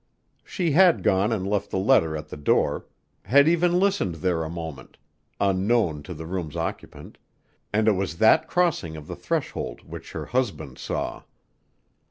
She 0.43 0.71
had 0.71 1.03
gone 1.03 1.31
and 1.31 1.45
left 1.47 1.69
the 1.69 1.77
letter 1.77 2.17
at 2.17 2.29
the 2.29 2.35
door: 2.35 2.87
had 3.25 3.47
even 3.47 3.79
listened 3.79 4.15
there 4.15 4.43
a 4.43 4.49
moment, 4.49 4.97
unknown 5.39 6.01
to 6.01 6.15
the 6.15 6.25
room's 6.25 6.55
occupant, 6.55 7.19
and 7.71 7.87
it 7.87 7.91
was 7.91 8.17
that 8.17 8.47
crossing 8.47 8.97
of 8.97 9.09
her 9.09 9.15
threshold 9.15 9.83
which 9.87 10.13
her 10.13 10.25
husband 10.25 10.79
saw. 10.79 11.21